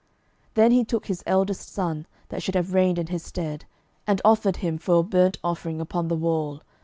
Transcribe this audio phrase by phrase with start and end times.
[0.55, 3.65] 12:003:027 Then he took his eldest son that should have reigned in his stead,
[4.07, 6.63] and offered him for a burnt offering upon the wall.